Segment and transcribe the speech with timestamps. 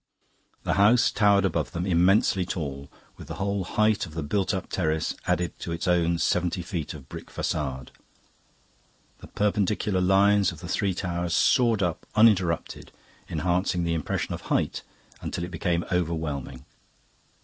[0.63, 4.67] The house towered above them, immensely tall, with the whole height of the built up
[4.67, 7.89] terrace added to its own seventy feet of brick façade.
[9.19, 12.91] The perpendicular lines of the three towers soared up, uninterrupted,
[13.29, 14.81] enhancing the impression of height
[15.21, 16.65] until it became overwhelming.